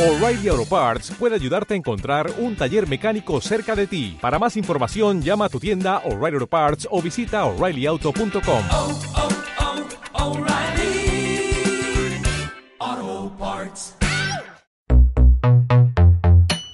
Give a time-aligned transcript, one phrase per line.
[0.00, 4.16] O'Reilly Auto Parts puede ayudarte a encontrar un taller mecánico cerca de ti.
[4.18, 8.62] Para más información, llama a tu tienda O'Reilly Auto Parts o visita oreillyauto.com.
[8.72, 8.98] oh,
[12.78, 13.94] oh, Parts.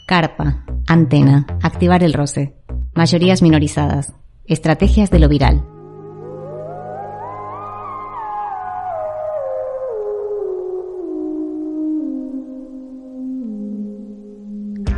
[0.07, 2.55] Carpa, antena, activar el roce,
[2.95, 4.13] mayorías minorizadas,
[4.45, 5.76] estrategias de lo viral.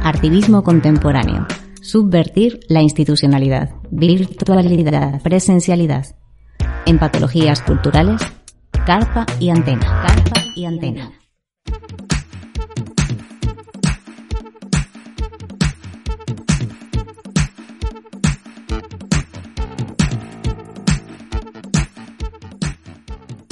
[0.08, 1.46] Artivismo contemporáneo.
[1.82, 3.74] Subvertir la institucionalidad.
[3.90, 5.20] Virtualidad.
[5.20, 6.06] Presencialidad.
[6.86, 8.22] En patologías culturales.
[8.86, 10.02] Carpa y antena.
[10.06, 11.12] Carpa y antena.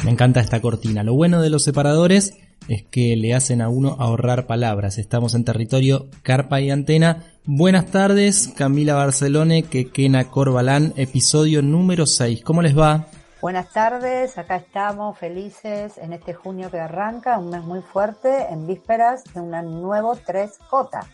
[0.04, 1.02] Me encanta esta cortina.
[1.02, 2.32] Lo bueno de los separadores
[2.68, 4.98] es que le hacen a uno ahorrar palabras.
[4.98, 7.24] Estamos en territorio Carpa y Antena.
[7.44, 12.42] Buenas tardes, Camila Barcelone, Quequena Corbalán, episodio número 6.
[12.42, 13.06] ¿Cómo les va?
[13.40, 18.66] Buenas tardes, acá estamos felices en este junio que arranca, un mes muy fuerte, en
[18.66, 19.50] vísperas de un
[19.82, 21.06] nuevo 3J.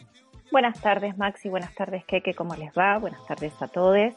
[0.50, 2.98] Buenas tardes Maxi, buenas tardes Keke, ¿cómo les va?
[2.98, 4.14] Buenas tardes a todos.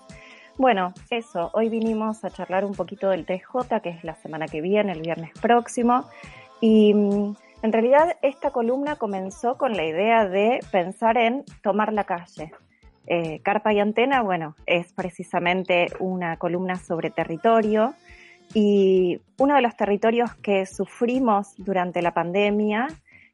[0.58, 4.62] Bueno, eso, hoy vinimos a charlar un poquito del 3J, que es la semana que
[4.62, 6.06] viene, el viernes próximo,
[6.62, 12.04] y mm, en realidad esta columna comenzó con la idea de pensar en tomar la
[12.04, 12.52] calle.
[13.08, 17.94] Eh, Carpa y Antena, bueno, es precisamente una columna sobre territorio
[18.54, 22.88] y uno de los territorios que sufrimos durante la pandemia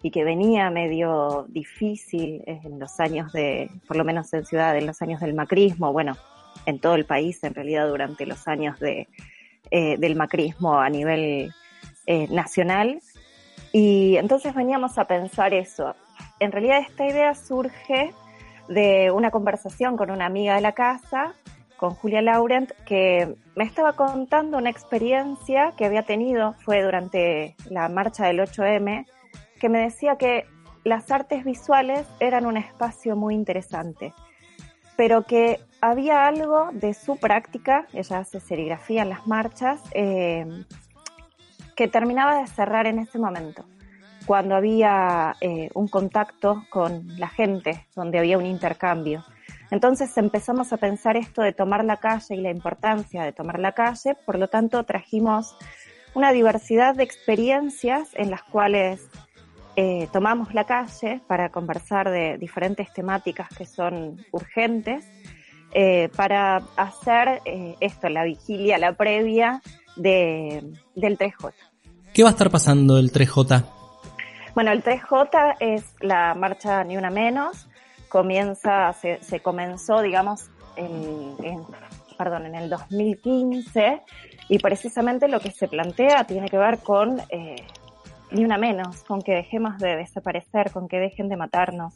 [0.03, 4.87] y que venía medio difícil en los años de, por lo menos en Ciudad, en
[4.87, 6.17] los años del macrismo, bueno,
[6.65, 9.07] en todo el país en realidad durante los años de,
[9.69, 11.53] eh, del macrismo a nivel
[12.07, 12.99] eh, nacional.
[13.71, 15.95] Y entonces veníamos a pensar eso.
[16.39, 18.13] En realidad esta idea surge
[18.67, 21.33] de una conversación con una amiga de la casa,
[21.77, 27.89] con Julia Laurent, que me estaba contando una experiencia que había tenido, fue durante la
[27.89, 29.07] marcha del 8M,
[29.59, 30.45] que me decía que
[30.83, 34.13] las artes visuales eran un espacio muy interesante,
[34.95, 40.45] pero que había algo de su práctica, ella hace serigrafía en las marchas, eh,
[41.75, 43.65] que terminaba de cerrar en ese momento,
[44.25, 49.23] cuando había eh, un contacto con la gente, donde había un intercambio.
[49.71, 53.71] Entonces empezamos a pensar esto de tomar la calle y la importancia de tomar la
[53.71, 55.55] calle, por lo tanto trajimos
[56.13, 59.09] una diversidad de experiencias en las cuales
[59.77, 65.07] eh, tomamos la calle para conversar de diferentes temáticas que son urgentes,
[65.73, 69.61] eh, para hacer eh, esto, la vigilia, la previa
[69.95, 71.53] de, del 3J.
[72.13, 73.65] ¿Qué va a estar pasando el 3J?
[74.53, 77.67] Bueno, el 3J es la marcha Ni Una Menos,
[78.09, 81.63] comienza, se, se comenzó, digamos, en, en,
[82.17, 84.01] perdón, en el 2015
[84.49, 87.55] y precisamente lo que se plantea tiene que ver con eh,
[88.31, 91.93] ni una menos, con que dejemos de desaparecer, con que dejen de matarnos.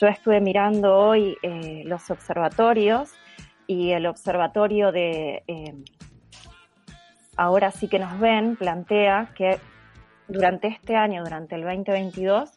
[0.00, 3.10] Yo estuve mirando hoy eh, los observatorios
[3.66, 5.74] y el observatorio de eh,
[7.36, 9.58] Ahora sí que nos ven plantea que
[10.28, 12.50] durante este año, durante el 2022,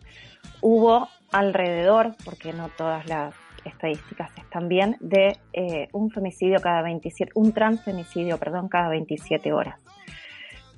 [0.62, 3.36] hubo alrededor, porque no todas las
[3.66, 9.80] estadísticas están bien, de eh, un femicidio cada 27, un transfemicidio, perdón, cada 27 horas.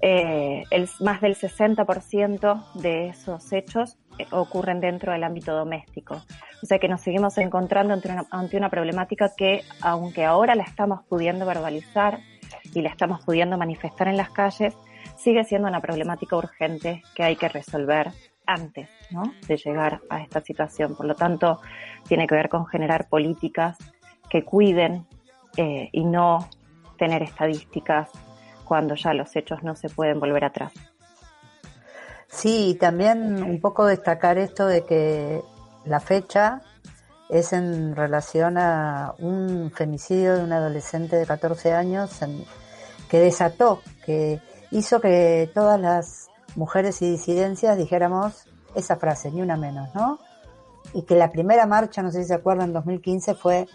[0.04, 6.16] Eh, el, más del 60% de esos hechos eh, ocurren dentro del ámbito doméstico.
[6.64, 10.64] O sea que nos seguimos encontrando ante una, ante una problemática que, aunque ahora la
[10.64, 12.20] estamos pudiendo verbalizar
[12.74, 14.76] y la estamos pudiendo manifestar en las calles,
[15.18, 18.12] sigue siendo una problemática urgente que hay que resolver
[18.46, 18.90] antes
[19.48, 20.96] de llegar a esta situación.
[20.96, 21.62] Por lo tanto,
[22.08, 23.78] tiene que ver con generar políticas
[24.30, 25.06] que cuiden
[25.58, 26.50] eh, y no
[26.98, 28.10] tener estadísticas
[28.64, 30.74] cuando ya los hechos no se pueden volver atrás.
[32.28, 35.42] Sí, también un poco destacar esto de que
[35.86, 36.62] la fecha
[37.32, 42.20] es en relación a un femicidio de un adolescente de 14 años
[43.10, 48.46] que desató, que hizo que todas las mujeres y disidencias dijéramos
[48.76, 50.20] esa frase, ni una menos, ¿no?
[50.94, 53.68] Y que la primera marcha, no sé si se acuerdan, en 2015 fue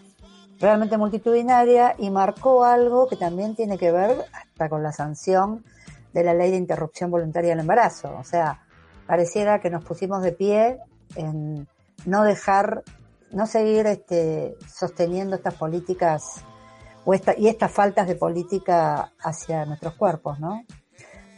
[0.58, 5.64] realmente multitudinaria y marcó algo que también tiene que ver hasta con la sanción
[6.12, 8.14] de la ley de interrupción voluntaria del embarazo.
[8.18, 8.64] O sea,
[9.06, 10.78] pareciera que nos pusimos de pie
[11.14, 11.66] en
[12.04, 12.82] no dejar,
[13.36, 16.42] no seguir este, sosteniendo estas políticas
[17.04, 20.64] o esta, y estas faltas de política hacia nuestros cuerpos, ¿no?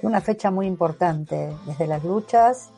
[0.02, 2.70] Una fecha muy importante desde las luchas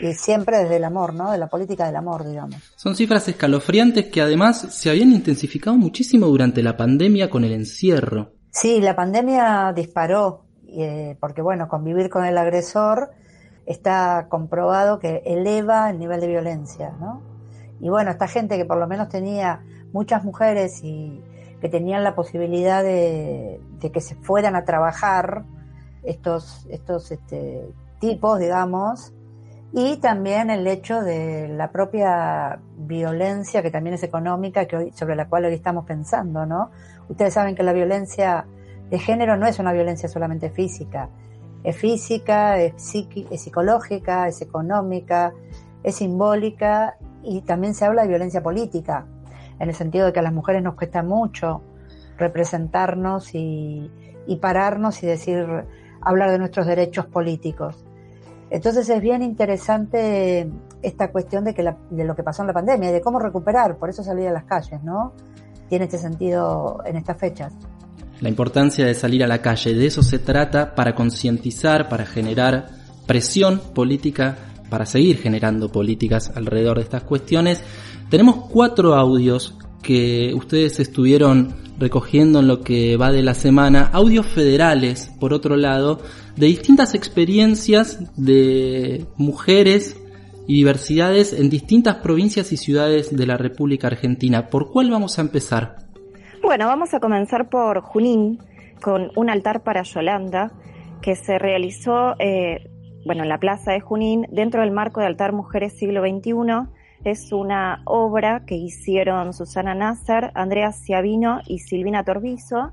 [0.00, 1.30] y siempre desde el amor, ¿no?
[1.30, 2.56] De la política del amor, digamos.
[2.76, 8.32] Son cifras escalofriantes que además se habían intensificado muchísimo durante la pandemia con el encierro.
[8.50, 13.10] Sí, la pandemia disparó, eh, porque bueno, convivir con el agresor
[13.66, 17.31] está comprobado que eleva el nivel de violencia, ¿no?
[17.82, 19.60] Y bueno, esta gente que por lo menos tenía
[19.92, 21.20] muchas mujeres y
[21.60, 23.60] que tenían la posibilidad de,
[23.92, 25.42] que se fueran a trabajar
[26.04, 27.68] estos, estos este,
[27.98, 29.12] tipos, digamos,
[29.72, 35.16] y también el hecho de la propia violencia que también es económica que hoy, sobre
[35.16, 36.70] la cual hoy estamos pensando, ¿no?
[37.08, 38.46] Ustedes saben que la violencia
[38.90, 41.08] de género no es una violencia solamente física,
[41.64, 42.74] es física, es
[43.36, 45.32] psicológica, es económica,
[45.82, 49.06] es simbólica y también se habla de violencia política,
[49.58, 51.62] en el sentido de que a las mujeres nos cuesta mucho
[52.18, 53.90] representarnos y,
[54.26, 55.46] y pararnos y decir,
[56.00, 57.84] hablar de nuestros derechos políticos.
[58.50, 60.50] Entonces es bien interesante
[60.82, 63.18] esta cuestión de, que la- de lo que pasó en la pandemia y de cómo
[63.18, 65.12] recuperar, por eso salir a las calles, ¿no?
[65.68, 67.54] Tiene este sentido en estas fechas.
[68.20, 72.66] La importancia de salir a la calle, de eso se trata para concientizar, para generar
[73.06, 74.36] presión política,
[74.72, 77.62] para seguir generando políticas alrededor de estas cuestiones.
[78.08, 84.24] Tenemos cuatro audios que ustedes estuvieron recogiendo en lo que va de la semana, audios
[84.24, 86.00] federales, por otro lado,
[86.36, 90.00] de distintas experiencias de mujeres
[90.46, 94.48] y diversidades en distintas provincias y ciudades de la República Argentina.
[94.48, 95.76] ¿Por cuál vamos a empezar?
[96.42, 98.38] Bueno, vamos a comenzar por Junín,
[98.80, 100.50] con un altar para Yolanda,
[101.02, 102.70] que se realizó eh,
[103.04, 106.68] bueno, en la plaza de Junín, dentro del marco de Altar Mujeres Siglo XXI.
[107.04, 112.72] Es una obra que hicieron Susana Nasser, Andrea Ciavino y Silvina Torbizo,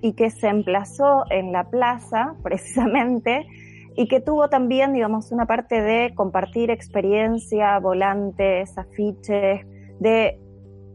[0.00, 3.46] y que se emplazó en la plaza, precisamente,
[3.96, 9.66] y que tuvo también, digamos, una parte de compartir experiencia, volantes, afiches,
[9.98, 10.38] de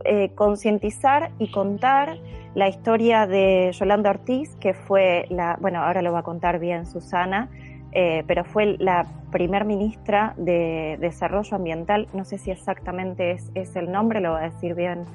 [0.05, 2.17] eh, concientizar y contar
[2.55, 6.85] la historia de Yolanda Ortiz, que fue la, bueno, ahora lo va a contar bien
[6.85, 7.49] Susana,
[7.93, 13.75] eh, pero fue la primer ministra de Desarrollo Ambiental, no sé si exactamente es, es
[13.75, 15.05] el nombre, lo va a decir bien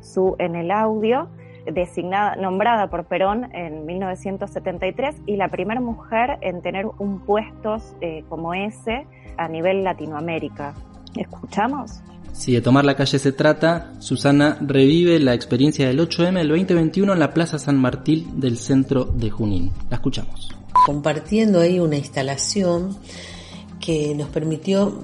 [0.00, 1.28] su en el audio,
[1.72, 8.24] designada, nombrada por Perón en 1973 y la primera mujer en tener un puesto eh,
[8.28, 9.06] como ese
[9.36, 10.74] a nivel Latinoamérica.
[11.16, 12.00] ¿Escuchamos?
[12.32, 17.12] Si de tomar la calle se trata, Susana revive la experiencia del 8M del 2021
[17.12, 19.72] en la Plaza San Martín del centro de Junín.
[19.90, 20.57] La escuchamos.
[20.86, 22.96] Compartiendo ahí una instalación
[23.80, 24.98] que nos permitió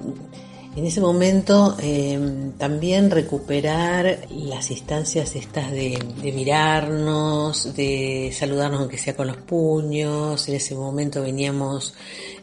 [0.75, 5.97] en ese momento eh, también recuperar las instancias estas de,
[6.35, 10.49] mirarnos, de saludarnos aunque sea con los puños.
[10.49, 11.93] En ese momento veníamos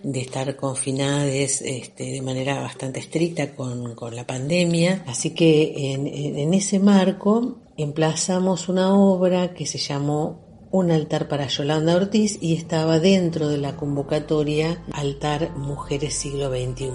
[0.02, 5.04] de estar confinadas este, de manera bastante estricta con, la pandemia.
[5.06, 11.94] Así que en ese marco emplazamos una obra que se llamó un altar para Yolanda
[11.94, 16.90] Ortiz y estaba dentro de la convocatoria Altar Mujeres Siglo XXI.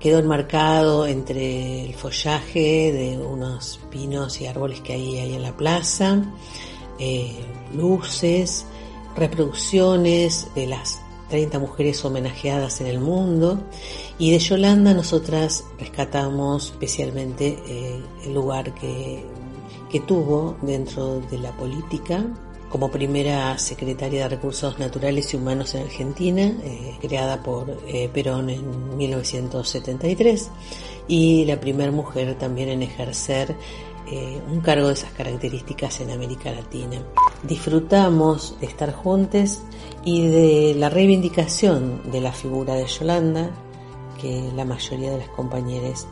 [0.00, 6.20] Quedó enmarcado entre el follaje de unos pinos y árboles que hay en la plaza,
[6.98, 7.36] eh,
[7.76, 8.66] luces,
[9.14, 13.62] reproducciones de las 30 mujeres homenajeadas en el mundo
[14.18, 19.24] y de Yolanda nosotras rescatamos especialmente eh, el lugar que,
[19.90, 22.26] que tuvo dentro de la política
[22.72, 28.48] como primera secretaria de Recursos Naturales y Humanos en Argentina, eh, creada por eh, Perón
[28.48, 30.50] en 1973,
[31.06, 33.54] y la primera mujer también en ejercer
[34.10, 36.96] eh, un cargo de esas características en América Latina.
[37.42, 39.60] Disfrutamos de estar juntos
[40.02, 43.50] y de la reivindicación de la figura de Yolanda,
[44.18, 46.06] que la mayoría de las compañeras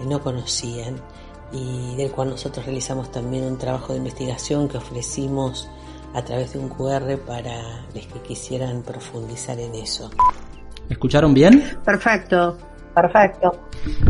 [0.00, 1.00] eh, no conocían
[1.52, 5.68] y del cual nosotros realizamos también un trabajo de investigación que ofrecimos
[6.14, 10.10] a través de un QR para los que quisieran profundizar en eso.
[10.88, 11.62] ¿Me escucharon bien?
[11.84, 12.56] Perfecto,
[12.94, 13.50] perfecto.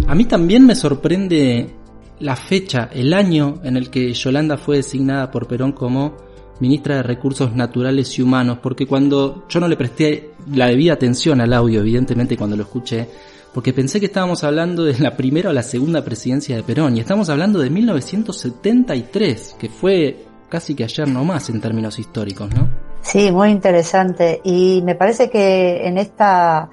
[0.08, 1.74] A mí también me sorprende
[2.20, 6.16] la fecha, el año en el que Yolanda fue designada por Perón como
[6.60, 11.40] ministra de Recursos Naturales y Humanos, porque cuando yo no le presté la debida atención
[11.40, 13.08] al audio, evidentemente cuando lo escuché,
[13.52, 17.00] porque pensé que estábamos hablando de la primera o la segunda presidencia de Perón, y
[17.00, 22.68] estamos hablando de 1973, que fue casi que ayer nomás en términos históricos, ¿no?
[23.00, 24.42] Sí, muy interesante.
[24.44, 26.68] Y me parece que en esta,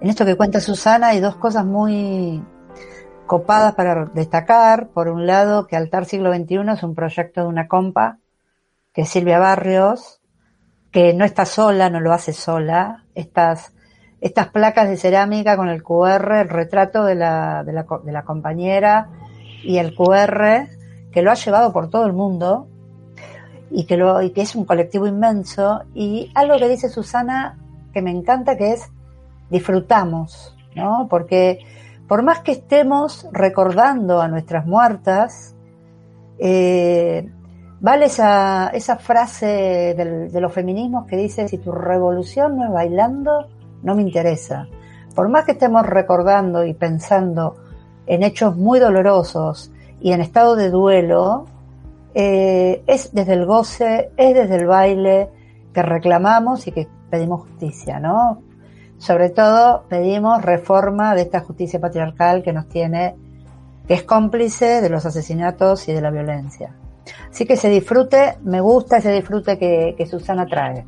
[0.00, 2.42] en esto que cuenta Susana hay dos cosas muy
[3.26, 4.88] copadas para destacar.
[4.88, 8.20] Por un lado, que Altar Siglo XXI es un proyecto de una compa,
[8.94, 10.22] que es Silvia Barrios,
[10.90, 13.04] que no está sola, no lo hace sola.
[13.14, 13.74] Estas
[14.22, 18.24] estas placas de cerámica con el QR, el retrato de la, de la, de la
[18.24, 19.10] compañera
[19.62, 20.68] y el QR,
[21.12, 22.66] que lo ha llevado por todo el mundo
[23.70, 25.82] y que, lo, y que es un colectivo inmenso.
[25.94, 27.58] Y algo que dice Susana
[27.92, 28.90] que me encanta, que es
[29.50, 31.06] disfrutamos, ¿no?
[31.08, 31.60] Porque
[32.08, 35.54] por más que estemos recordando a nuestras muertas,
[36.38, 37.28] eh,
[37.80, 42.72] vale esa, esa frase del, de los feminismos que dice, si tu revolución no es
[42.72, 43.46] bailando,
[43.82, 44.66] no me interesa.
[45.14, 47.56] Por más que estemos recordando y pensando
[48.06, 51.46] en hechos muy dolorosos y en estado de duelo,
[52.14, 55.28] eh, es desde el goce, es desde el baile
[55.72, 58.42] que reclamamos y que pedimos justicia, ¿no?
[58.98, 63.14] Sobre todo pedimos reforma de esta justicia patriarcal que nos tiene,
[63.86, 66.74] que es cómplice de los asesinatos y de la violencia.
[67.30, 70.84] Así que se disfrute, me gusta ese disfrute que, que Susana trae.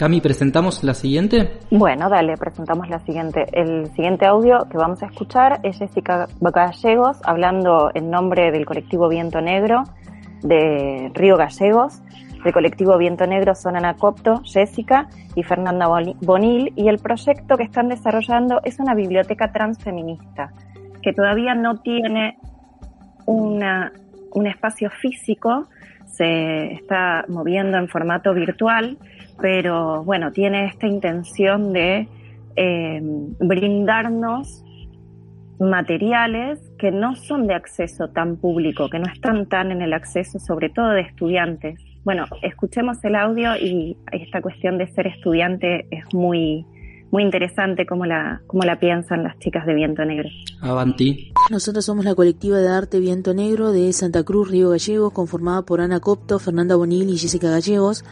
[0.00, 1.58] Cami, ¿presentamos la siguiente?
[1.70, 3.44] Bueno, dale, presentamos la siguiente.
[3.52, 9.10] El siguiente audio que vamos a escuchar es Jessica Gallegos hablando en nombre del colectivo
[9.10, 9.84] Viento Negro
[10.42, 12.02] de Río Gallegos,
[12.42, 15.86] del colectivo Viento Negro son Ana Copto, Jessica y Fernanda
[16.20, 20.52] Bonil, y el proyecto que están desarrollando es una biblioteca transfeminista,
[21.02, 22.38] que todavía no tiene
[23.26, 23.92] una,
[24.32, 25.68] un espacio físico,
[26.06, 28.98] se está moviendo en formato virtual,
[29.40, 32.08] pero bueno, tiene esta intención de
[32.56, 33.00] eh,
[33.38, 34.64] brindarnos
[35.60, 40.38] materiales que no son de acceso tan público, que no están tan en el acceso,
[40.38, 41.78] sobre todo de estudiantes.
[42.02, 46.64] Bueno, escuchemos el audio y esta cuestión de ser estudiante es muy,
[47.10, 50.30] muy interesante cómo la, cómo la piensan las chicas de Viento Negro.
[50.62, 51.30] Avanti.
[51.50, 55.82] Nosotros somos la colectiva de arte Viento Negro de Santa Cruz, Río Gallegos, conformada por
[55.82, 58.02] Ana Copto, Fernanda Bonil y Jessica Gallegos.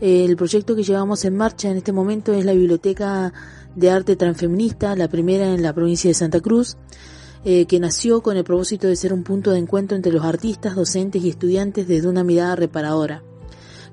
[0.00, 3.32] El proyecto que llevamos en marcha en este momento es la Biblioteca
[3.76, 6.76] de Arte Transfeminista, la primera en la provincia de Santa Cruz,
[7.44, 10.76] eh, que nació con el propósito de ser un punto de encuentro entre los artistas,
[10.76, 13.22] docentes y estudiantes desde una mirada reparadora.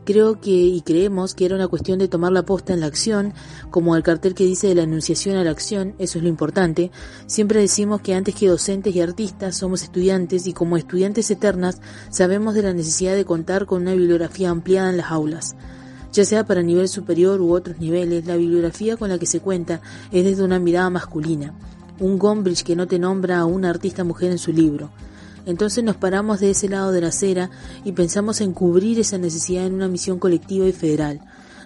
[0.06, 3.34] Creo que y creemos que era una cuestión de tomar la posta en la acción,
[3.70, 6.90] como el cartel que dice de la enunciación a la acción, eso es lo importante.
[7.28, 12.56] Siempre decimos que antes que docentes y artistas somos estudiantes y como estudiantes eternas sabemos
[12.56, 15.56] de la necesidad de contar con una bibliografía ampliada en las aulas
[16.12, 19.82] ya sea para nivel superior u otros niveles, la bibliografía con la que se cuenta
[20.12, 21.54] es desde una mirada masculina,
[22.00, 24.90] un Gombrich que no te nombra a una artista mujer en su libro.
[25.46, 27.50] Entonces nos paramos de ese lado de la acera
[27.84, 31.22] y pensamos en cubrir esa necesidad en una misión colectiva y federal.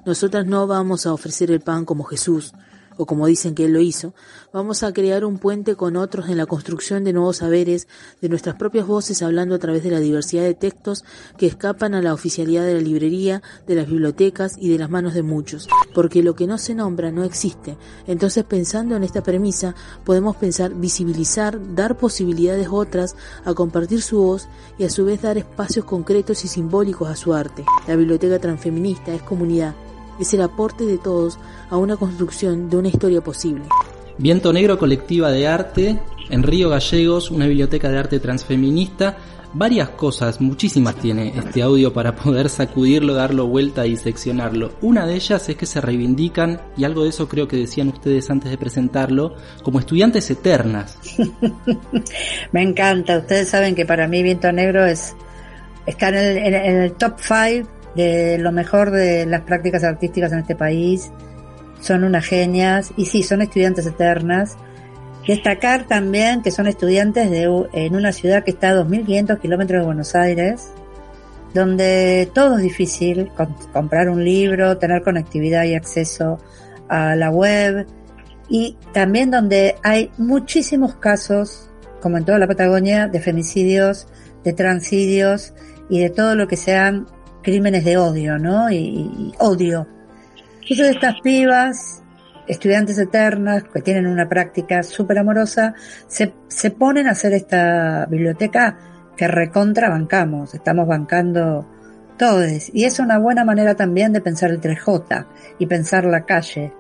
[0.06, 2.54] Nosotras no vamos a ofrecer el pan como Jesús,
[2.98, 4.14] o como dicen que él lo hizo,
[4.52, 7.88] vamos a crear un puente con otros en la construcción de nuevos saberes,
[8.22, 11.04] de nuestras propias voces hablando a través de la diversidad de textos
[11.38, 15.14] que escapan a la oficialidad de la librería, de las bibliotecas y de las manos
[15.14, 17.78] de muchos, porque lo que no se nombra no existe.
[18.08, 24.48] Entonces pensando en esta premisa, podemos pensar visibilizar, dar posibilidades otras a compartir su voz
[24.78, 27.66] y a su vez dar espacios concretos y simbólicos a su arte.
[27.88, 29.76] La biblioteca transfeminista es comunidad,
[30.20, 31.38] es el aporte de todos
[31.70, 33.64] a una construcción de una historia posible.
[34.18, 39.18] Viento Negro Colectiva de Arte, en Río Gallegos, una biblioteca de arte transfeminista.
[39.56, 44.72] Varias cosas, muchísimas tiene este audio para poder sacudirlo, darlo vuelta y seccionarlo.
[44.82, 48.30] Una de ellas es que se reivindican, y algo de eso creo que decían ustedes
[48.32, 50.98] antes de presentarlo, como estudiantes eternas.
[52.52, 55.16] Me encanta, ustedes saben que para mí Viento Negro es
[55.86, 60.32] está en el, en, en el top 5 de lo mejor de las prácticas artísticas
[60.32, 61.12] en este país.
[61.80, 64.58] Son unas genias y sí, son estudiantes eternas.
[65.28, 69.86] Destacar también que son estudiantes de, en una ciudad que está a 2.500 kilómetros de
[69.86, 70.72] Buenos Aires,
[71.54, 73.32] donde todo es difícil,
[73.72, 76.40] comprar un libro, tener conectividad y acceso
[76.90, 77.88] a la web,
[78.50, 81.70] y también donde hay muchísimos casos,
[82.02, 84.08] como en toda la Patagonia, de femicidios,
[84.44, 85.54] de transidios
[85.90, 87.08] y de todo lo que sean
[87.44, 88.72] crímenes de odio, ¿no?
[88.72, 89.88] Y, odio.
[90.62, 92.02] Entonces estas pibas,
[92.48, 95.76] estudiantes eternas, que tienen una práctica súper amorosa,
[96.08, 98.78] se, se ponen a hacer esta biblioteca
[99.16, 101.68] que recontra bancamos, estamos bancando
[102.18, 102.70] todos.
[102.74, 105.28] Y es una buena manera también de pensar el 3J
[105.60, 106.74] y pensar la calle,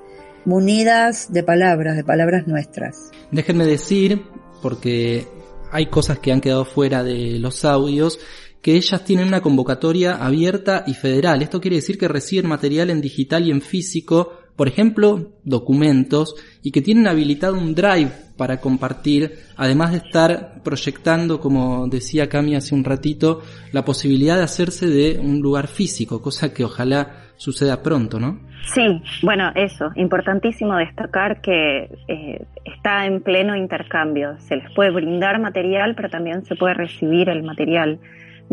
[0.46, 3.12] munidas de palabras, de palabras nuestras.
[3.32, 4.24] Déjenme decir,
[4.62, 5.27] porque
[5.72, 8.20] hay cosas que han quedado fuera de los audios,
[8.63, 11.43] que ellas tienen una convocatoria abierta y federal.
[11.43, 16.72] Esto quiere decir que reciben material en digital y en físico por ejemplo, documentos y
[16.72, 22.75] que tienen habilitado un drive para compartir, además de estar proyectando, como decía Cami hace
[22.75, 23.41] un ratito,
[23.72, 28.39] la posibilidad de hacerse de un lugar físico, cosa que ojalá suceda pronto, ¿no?
[28.65, 34.38] Sí, bueno, eso, importantísimo destacar que eh, está en pleno intercambio.
[34.39, 38.00] Se les puede brindar material, pero también se puede recibir el material.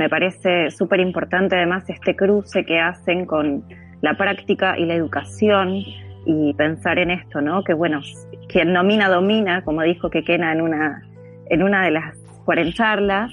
[0.01, 3.63] Me parece súper importante además este cruce que hacen con
[4.01, 5.83] la práctica y la educación
[6.25, 7.63] y pensar en esto, ¿no?
[7.63, 8.01] Que bueno,
[8.49, 11.03] quien nomina domina, como dijo Kekena en una,
[11.51, 12.17] en una de las
[12.73, 13.31] charlas,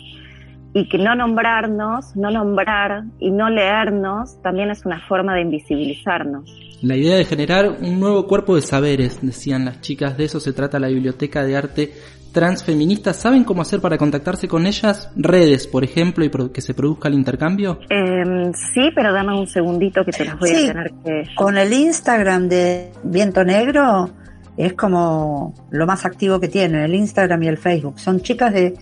[0.73, 6.51] y que no nombrarnos, no nombrar y no leernos también es una forma de invisibilizarnos.
[6.81, 10.51] La idea de generar un nuevo cuerpo de saberes, decían las chicas, de eso se
[10.51, 11.93] trata la Biblioteca de Arte
[12.37, 15.09] transfeministas saben cómo hacer para contactarse con ellas?
[15.15, 17.79] Redes, por ejemplo, y que se produzca el intercambio.
[17.89, 21.23] Eh, sí, pero dame un segundito que te las voy a tener que...
[21.35, 24.11] Con el Instagram de Viento Negro
[24.55, 27.99] es como lo más activo que tienen, el Instagram y el Facebook.
[27.99, 28.75] Son chicas de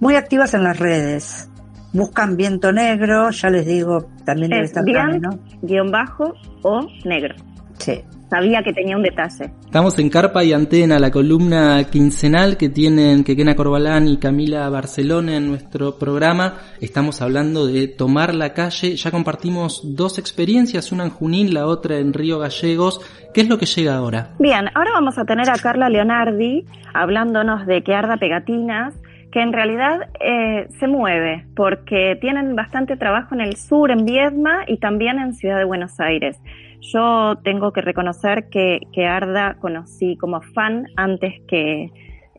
[0.00, 1.50] muy activas en las redes.
[1.92, 5.38] Buscan Viento Negro, ya les digo, también debe estar bien, ¿no?
[5.60, 7.34] guion bajo o negro.
[7.76, 8.02] Sí
[8.32, 9.50] sabía que tenía un detalle.
[9.62, 15.36] Estamos en Carpa y Antena, la columna quincenal que tienen Quequena Corbalán y Camila Barcelona
[15.36, 16.54] en nuestro programa.
[16.80, 18.96] Estamos hablando de tomar la calle.
[18.96, 23.02] Ya compartimos dos experiencias, una en Junín, la otra en Río Gallegos.
[23.34, 24.30] ¿Qué es lo que llega ahora?
[24.38, 28.94] Bien, ahora vamos a tener a Carla Leonardi hablándonos de que arda pegatinas
[29.30, 34.64] que en realidad eh, se mueve porque tienen bastante trabajo en el sur, en Viedma
[34.66, 36.38] y también en Ciudad de Buenos Aires.
[36.82, 41.90] Yo tengo que reconocer que, que Arda conocí como fan antes que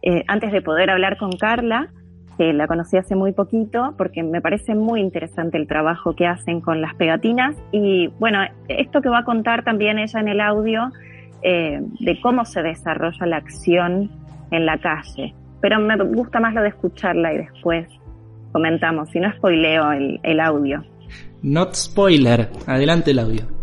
[0.05, 1.87] eh, antes de poder hablar con Carla,
[2.37, 6.59] que la conocí hace muy poquito, porque me parece muy interesante el trabajo que hacen
[6.59, 7.55] con las pegatinas.
[7.71, 10.91] Y bueno, esto que va a contar también ella en el audio,
[11.41, 14.11] eh, de cómo se desarrolla la acción
[14.51, 15.33] en la calle.
[15.61, 17.87] Pero me gusta más lo de escucharla y después
[18.51, 20.83] comentamos, si no spoileo el, el audio.
[21.43, 23.62] Not spoiler, adelante el audio.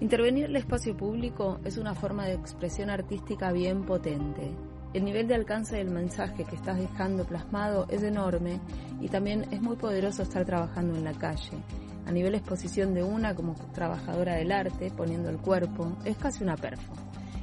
[0.00, 4.48] Intervenir el espacio público es una forma de expresión artística bien potente.
[4.94, 8.60] El nivel de alcance del mensaje que estás dejando plasmado es enorme
[9.00, 11.58] y también es muy poderoso estar trabajando en la calle.
[12.06, 16.56] A nivel exposición de una como trabajadora del arte, poniendo el cuerpo, es casi una
[16.56, 16.94] perfo.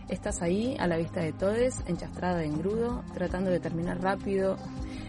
[0.08, 4.56] Estás ahí, a la vista de todos, enchastrada de engrudo, tratando de terminar rápido.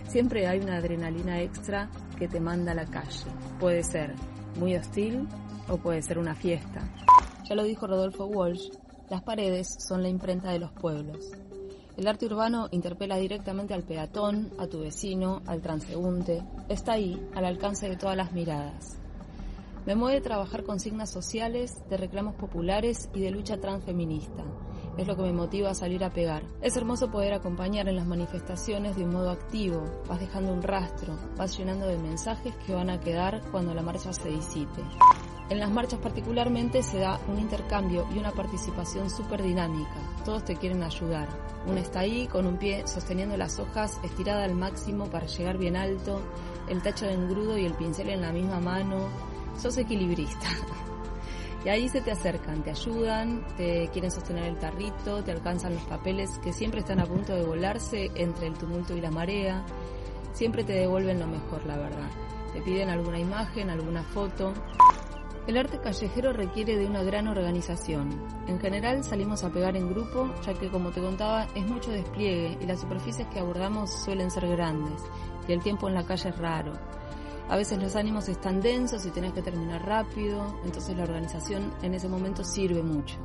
[0.09, 3.31] Siempre hay una adrenalina extra que te manda a la calle.
[3.61, 4.15] Puede ser
[4.59, 5.29] muy hostil
[5.69, 6.83] o puede ser una fiesta.
[7.49, 8.71] Ya lo dijo Rodolfo Walsh,
[9.09, 11.31] las paredes son la imprenta de los pueblos.
[11.97, 16.43] El arte urbano interpela directamente al peatón, a tu vecino, al transeúnte.
[16.69, 18.99] Está ahí, al alcance de todas las miradas.
[19.87, 24.43] Me mueve trabajar con signas sociales, de reclamos populares y de lucha transfeminista.
[24.99, 26.43] Es lo que me motiva a salir a pegar.
[26.61, 29.85] Es hermoso poder acompañar en las manifestaciones de un modo activo.
[30.09, 34.13] Vas dejando un rastro, vas llenando de mensajes que van a quedar cuando la marcha
[34.13, 34.83] se disipe.
[35.49, 39.95] En las marchas particularmente se da un intercambio y una participación súper dinámica.
[40.25, 41.29] Todos te quieren ayudar.
[41.67, 45.77] Una está ahí con un pie sosteniendo las hojas estirada al máximo para llegar bien
[45.77, 46.21] alto,
[46.69, 49.09] el tacho de engrudo y el pincel en la misma mano.
[49.57, 50.49] Sos equilibrista.
[51.65, 55.83] Y ahí se te acercan, te ayudan, te quieren sostener el tarrito, te alcanzan los
[55.83, 59.65] papeles que siempre están a punto de volarse entre el tumulto y la marea.
[60.33, 62.09] Siempre te devuelven lo mejor, la verdad.
[62.53, 64.55] Te piden alguna imagen, alguna foto.
[65.47, 68.11] El arte callejero requiere de una gran organización.
[68.49, 72.59] En general salimos a pegar en grupo, ya que como te contaba es mucho despliegue
[72.61, 75.01] y las superficies que abordamos suelen ser grandes
[75.47, 76.73] y el tiempo en la calle es raro.
[77.49, 81.95] A veces los ánimos están densos y tenés que terminar rápido, entonces la organización en
[81.95, 83.17] ese momento sirve mucho.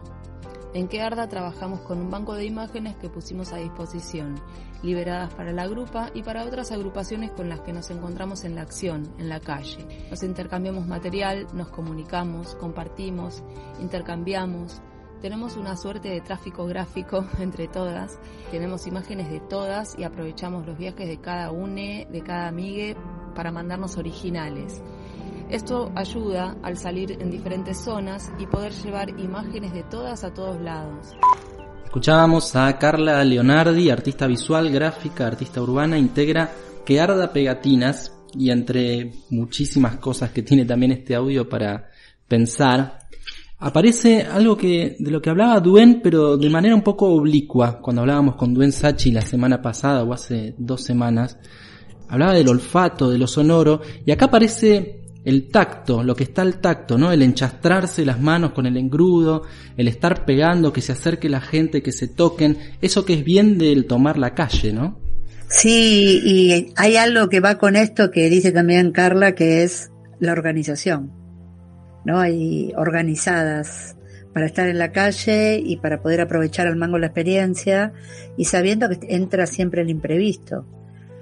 [0.73, 4.35] En Que Arda trabajamos con un banco de imágenes que pusimos a disposición,
[4.81, 8.61] liberadas para la grupa y para otras agrupaciones con las que nos encontramos en la
[8.61, 9.85] acción, en la calle.
[10.09, 13.43] Nos intercambiamos material, nos comunicamos, compartimos,
[13.81, 14.81] intercambiamos.
[15.21, 18.17] Tenemos una suerte de tráfico gráfico entre todas,
[18.49, 22.95] tenemos imágenes de todas y aprovechamos los viajes de cada une, de cada amigue
[23.35, 24.81] para mandarnos originales.
[25.51, 30.61] Esto ayuda al salir en diferentes zonas y poder llevar imágenes de todas a todos
[30.61, 31.07] lados.
[31.83, 36.49] Escuchábamos a Carla Leonardi, artista visual, gráfica, artista urbana, integra
[36.85, 41.89] que arda pegatinas y entre muchísimas cosas que tiene también este audio para
[42.29, 42.99] pensar,
[43.57, 48.03] aparece algo que de lo que hablaba Duen, pero de manera un poco oblicua, cuando
[48.03, 51.37] hablábamos con Duen Sachi la semana pasada o hace dos semanas,
[52.07, 56.59] hablaba del olfato, de lo sonoro, y acá aparece el tacto, lo que está al
[56.59, 57.11] tacto, ¿no?
[57.11, 59.43] El enchastrarse las manos con el engrudo,
[59.77, 63.57] el estar pegando, que se acerque la gente, que se toquen, eso que es bien
[63.57, 64.99] del tomar la calle, ¿no?
[65.47, 70.31] Sí, y hay algo que va con esto que dice también Carla, que es la
[70.31, 71.11] organización.
[72.05, 72.19] ¿No?
[72.19, 73.95] Hay organizadas
[74.33, 77.93] para estar en la calle y para poder aprovechar al mango la experiencia
[78.37, 80.65] y sabiendo que entra siempre el imprevisto.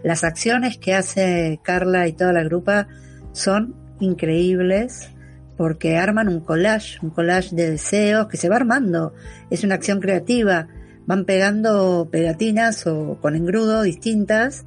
[0.04, 2.88] Las acciones que hace Carla y toda la grupa
[3.34, 5.10] son increíbles
[5.58, 9.14] porque arman un collage, un collage de deseos que se va armando.
[9.50, 10.68] Es una acción creativa.
[11.06, 14.66] Van pegando pegatinas o con engrudo distintas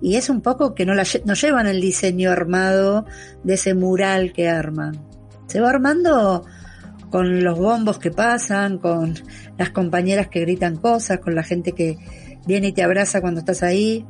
[0.00, 3.06] y es un poco que no, la, no llevan el diseño armado
[3.44, 5.00] de ese mural que arman.
[5.46, 6.44] Se va armando
[7.08, 9.14] con los bombos que pasan, con
[9.58, 11.98] las compañeras que gritan cosas, con la gente que
[12.46, 14.04] viene y te abraza cuando estás ahí.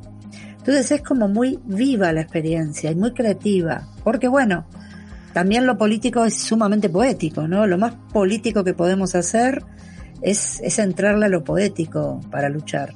[0.63, 4.65] Entonces es como muy viva la experiencia y muy creativa, porque bueno,
[5.33, 7.67] también lo político es sumamente poético, ¿no?
[7.67, 9.61] Lo más político que podemos hacer
[10.21, 12.93] es, es entrarle a lo poético para luchar.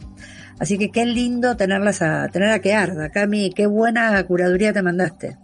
[0.60, 4.82] Así que qué lindo tenerlas a, tener a que arda, Cami, qué buena curaduría te
[4.82, 5.36] mandaste.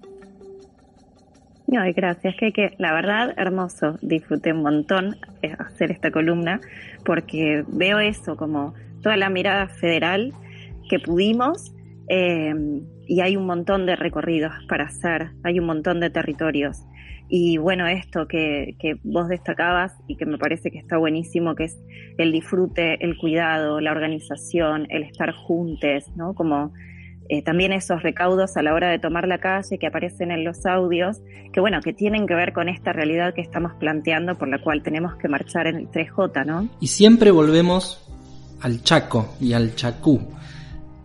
[1.68, 6.62] No, gracias, que, que la verdad, hermoso, disfruté un montón eh, hacer esta columna,
[7.04, 10.32] porque veo eso como toda la mirada federal
[10.90, 11.74] que pudimos
[12.10, 12.54] eh,
[13.08, 16.78] y hay un montón de recorridos para hacer, hay un montón de territorios.
[17.30, 21.66] Y bueno, esto que, que vos destacabas y que me parece que está buenísimo, que
[21.66, 21.80] es
[22.18, 26.34] el disfrute, el cuidado, la organización, el estar juntos, ¿no?
[26.34, 26.74] Como
[27.30, 30.66] eh, también esos recaudos a la hora de tomar la calle que aparecen en los
[30.66, 31.22] audios,
[31.54, 34.84] que bueno, que tienen que ver con esta realidad que estamos planteando por la cual
[34.84, 36.70] tenemos que marchar en el 3J, ¿no?
[36.82, 38.06] Y siempre volvemos
[38.62, 40.20] al Chaco y al Chacú.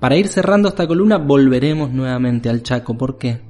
[0.00, 2.96] Para ir cerrando esta columna volveremos nuevamente al Chaco.
[2.96, 3.40] ¿Por qué?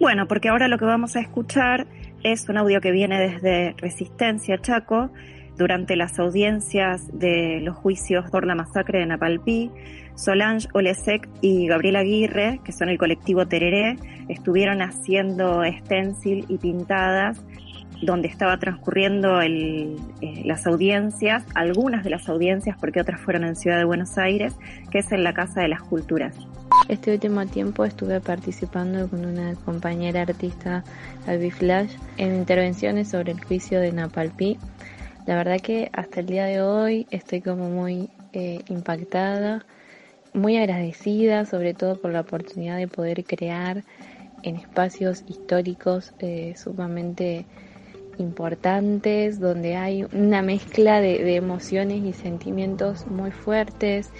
[0.00, 1.86] Bueno, porque ahora lo que vamos a escuchar
[2.24, 5.10] es un audio que viene desde Resistencia Chaco
[5.56, 9.70] durante las audiencias de los juicios por la masacre de Napalpí.
[10.16, 13.96] Solange Olesek y Gabriela Aguirre, que son el colectivo Tereré,
[14.28, 17.40] estuvieron haciendo stencil y pintadas
[18.04, 19.96] donde estaba transcurriendo eh,
[20.44, 24.54] las audiencias, algunas de las audiencias, porque otras fueron en Ciudad de Buenos Aires,
[24.90, 26.36] que es en la Casa de las Culturas.
[26.88, 30.84] Este último tiempo estuve participando con una compañera artista,
[31.26, 34.58] Albi Flash, en intervenciones sobre el juicio de Napalpí.
[35.26, 39.64] La verdad que hasta el día de hoy estoy como muy eh, impactada,
[40.34, 43.82] muy agradecida, sobre todo por la oportunidad de poder crear
[44.42, 47.46] en espacios históricos eh, sumamente
[48.18, 54.10] importantes, donde hay una mezcla de, emociones y sentimientos muy fuertes,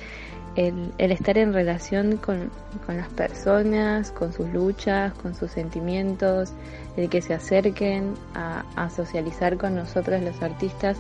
[0.57, 2.51] el, estar en relación con,
[2.89, 6.53] las personas, con sus luchas, con sus sentimientos,
[6.97, 10.99] el que se acerquen a, socializar con nosotros los artistas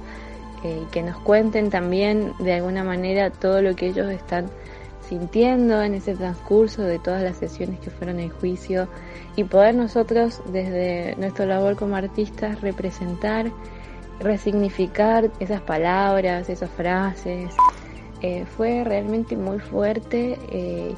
[0.65, 4.47] eh, y que nos cuenten también de alguna manera todo lo que ellos están
[5.09, 8.89] sintiendo en ese transcurso de todas las sesiones que fueron en juicio
[9.37, 13.51] y poder nosotros desde nuestra labor como artistas representar,
[14.21, 17.55] resignificar esas palabras, esas frases.
[18.23, 20.95] Eh, fue realmente muy fuerte eh,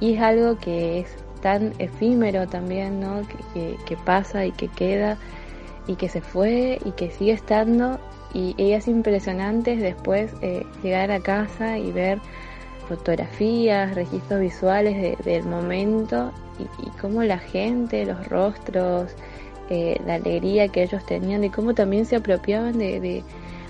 [0.00, 1.08] y es algo que es
[1.40, 3.22] tan efímero también, ¿no?
[3.54, 5.16] Que, pasa y que queda
[5.86, 7.98] y que se fue y que sigue estando
[8.34, 12.18] y, es impresionante después eh, llegar a casa y ver
[12.86, 19.14] fotografías, registros visuales del momento y, cómo la gente, los rostros,
[19.68, 23.22] eh, la alegría que ellos tenían y cómo también se apropiaban de,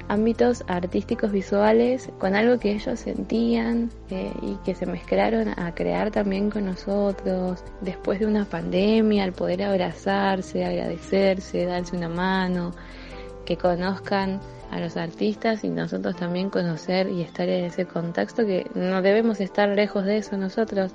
[0.08, 6.10] ámbitos artísticos visuales con algo que ellos sentían eh, y que se mezclaron a crear
[6.10, 7.64] también con nosotros.
[7.80, 12.72] Después de una pandemia, al poder abrazarse, agradecerse, darse una mano,
[13.46, 18.70] que conozcan a los artistas y nosotros también conocer y estar en ese contexto que
[18.74, 20.92] no debemos estar lejos de eso nosotros,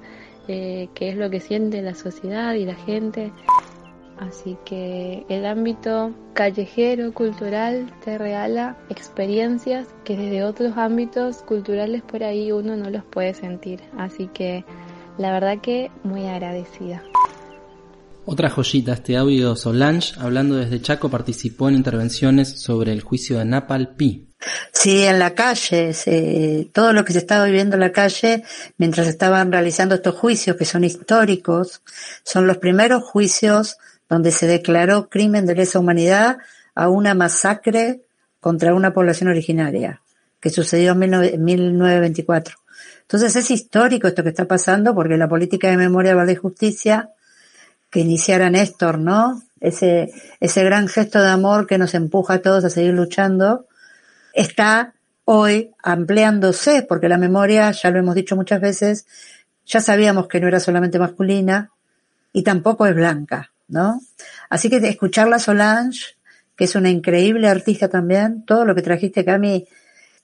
[0.48, 3.32] eh, que es lo que siente la sociedad y la gente.
[4.20, 12.24] Así que el ámbito callejero, cultural, te regala experiencias que desde otros ámbitos culturales por
[12.24, 13.82] ahí uno no los puede sentir.
[13.98, 14.64] Así que
[15.18, 17.02] la verdad que muy agradecida.
[18.24, 23.46] Otra joyita, este audio Solange, hablando desde Chaco, participó en intervenciones sobre el juicio de
[23.46, 24.28] Napal Pi.
[24.72, 25.92] Sí, en la calle,
[26.72, 28.44] todo lo que se estaba viviendo en la calle
[28.78, 31.82] mientras estaban realizando estos juicios que son históricos,
[32.24, 36.38] son los primeros juicios donde se declaró crimen de lesa humanidad
[36.76, 38.02] a una masacre
[38.40, 40.02] contra una población originaria,
[40.40, 42.56] que sucedió en 1924.
[43.02, 47.10] Entonces es histórico esto que está pasando porque la política de memoria, verdad y justicia
[47.92, 49.44] que iniciara Néstor, ¿no?
[49.60, 53.68] Ese, ese gran gesto de amor que nos empuja a todos a seguir luchando,
[54.34, 59.06] está hoy ampliándose, porque la memoria, ya lo hemos dicho muchas veces,
[59.66, 61.70] ya sabíamos que no era solamente masculina
[62.34, 64.02] y tampoco es blanca, ¿no?
[64.50, 66.16] Así que escucharla Solange,
[66.56, 69.68] que es una increíble artista también, todo lo que trajiste, Cami,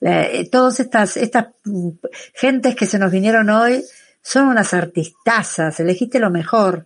[0.01, 1.89] eh, todas estas, estas mm,
[2.33, 3.83] gentes que se nos vinieron hoy
[4.21, 6.85] son unas artistazas, elegiste lo mejor.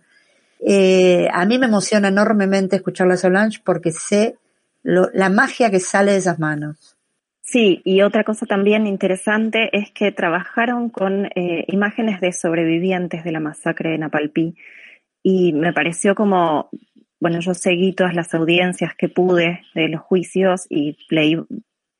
[0.64, 4.36] Eh, a mí me emociona enormemente escucharla Solange porque sé
[4.82, 6.96] la magia que sale de esas manos.
[7.40, 13.32] Sí, y otra cosa también interesante es que trabajaron con eh, imágenes de sobrevivientes de
[13.32, 14.54] la masacre de Napalpí
[15.22, 16.70] y me pareció como,
[17.20, 21.36] bueno, yo seguí todas las audiencias que pude de los juicios y leí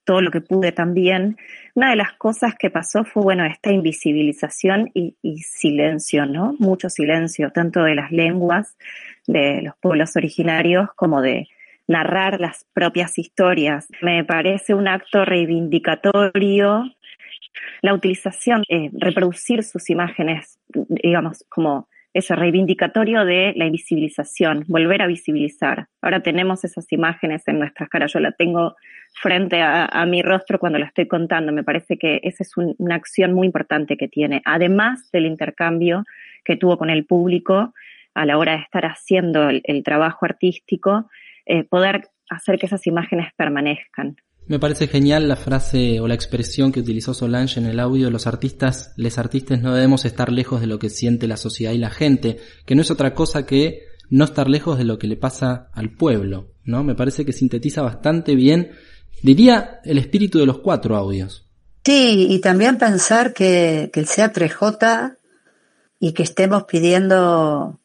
[0.04, 1.36] todo lo que pude también.
[1.74, 6.54] Una de las cosas que pasó fue, bueno, esta invisibilización y, silencio, ¿no?
[6.58, 8.76] Mucho silencio, tanto de las lenguas
[9.26, 11.48] de los pueblos originarios como de
[11.86, 13.88] narrar las propias historias.
[14.00, 16.84] Me parece un acto reivindicatorio
[17.82, 25.07] la utilización, eh, reproducir sus imágenes, digamos, como ese reivindicatorio de la invisibilización, volver a
[25.07, 25.88] visibilizar.
[26.03, 28.77] Ahora tenemos esas imágenes en nuestras caras, yo la tengo
[29.14, 32.94] frente a, mi rostro cuando la estoy contando, me parece que esa es un, una
[32.94, 36.05] acción muy importante que tiene, además del intercambio
[36.44, 37.72] que tuvo con el público
[38.14, 41.09] a la hora de estar haciendo el, el trabajo artístico,
[41.46, 44.16] eh, poder hacer que esas imágenes permanezcan.
[44.52, 48.26] Me parece genial la frase o la expresión que utilizó Solange en el audio, los
[48.26, 51.88] artistas, les artistas no debemos estar lejos de lo que siente la sociedad y la
[51.88, 52.36] gente,
[52.66, 55.96] que no es otra cosa que no estar lejos de lo que le pasa al
[55.96, 56.84] pueblo, ¿no?
[56.84, 58.72] Me parece que sintetiza bastante bien,
[59.22, 61.48] diría, el espíritu de los cuatro audios.
[61.82, 65.16] Sí, y también pensar que, que sea 3J
[65.98, 67.80] y que estemos pidiendo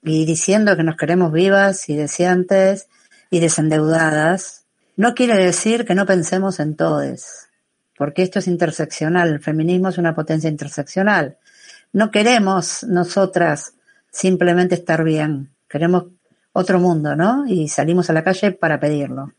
[0.00, 2.86] y diciendo que nos queremos vivas y deseantes
[3.30, 4.63] y desendeudadas,
[4.96, 7.48] no quiere decir que no pensemos en todes,
[7.96, 11.38] porque esto es interseccional, el feminismo es una potencia interseccional.
[11.92, 13.74] No queremos nosotras
[14.10, 16.04] simplemente estar bien, queremos
[16.52, 17.46] otro mundo, ¿no?
[17.46, 19.32] Y salimos a la calle para pedirlo.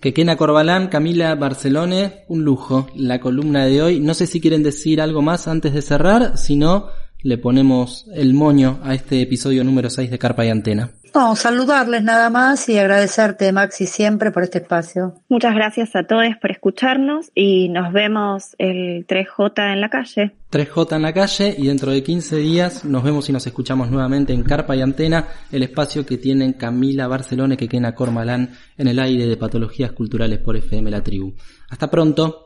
[0.00, 4.00] Quequena Corbalán, Camila Barcelone, un lujo la columna de hoy.
[4.00, 6.88] No sé si quieren decir algo más antes de cerrar, si no,
[7.22, 10.90] le ponemos el moño a este episodio número 6 de Carpa y Antena.
[11.16, 15.14] No, saludarles nada más y agradecerte, Maxi, siempre por este espacio.
[15.30, 20.32] Muchas gracias a todos por escucharnos y nos vemos el 3J en la calle.
[20.52, 24.34] 3J en la calle y dentro de 15 días nos vemos y nos escuchamos nuevamente
[24.34, 28.98] en Carpa y Antena, el espacio que tienen Camila Barcelona y Quequena Cormalán en el
[28.98, 31.32] aire de patologías culturales por FM La Tribu.
[31.70, 32.45] Hasta pronto.